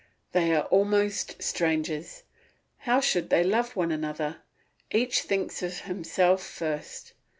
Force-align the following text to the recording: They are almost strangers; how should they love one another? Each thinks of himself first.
They 0.31 0.51
are 0.55 0.63
almost 0.69 1.43
strangers; 1.43 2.23
how 2.89 3.01
should 3.01 3.29
they 3.29 3.43
love 3.43 3.75
one 3.75 3.91
another? 3.91 4.37
Each 4.89 5.21
thinks 5.21 5.61
of 5.61 5.81
himself 5.81 6.41
first. 6.41 7.13